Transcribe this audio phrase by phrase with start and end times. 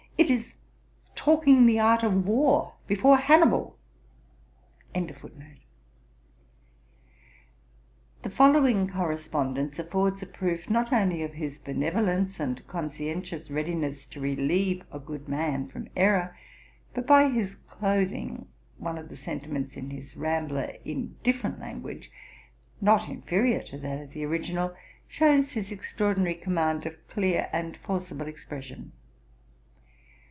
[0.21, 3.51] Notwithstanding his afflicted state of body and
[4.93, 5.55] mind this year,
[8.21, 14.19] the following correspondence affords a proof not only of his benevolence and conscientious readiness to
[14.21, 16.37] relieve a good man from errour,
[16.93, 18.47] but by his cloathing
[18.77, 22.11] one of the sentiments in his Rambler in different language,
[22.79, 24.75] not inferiour to that of the original,
[25.07, 28.91] shews his extraordinary command of clear and forcible expression.